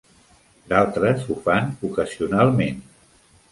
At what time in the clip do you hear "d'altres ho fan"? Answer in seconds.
0.71-1.71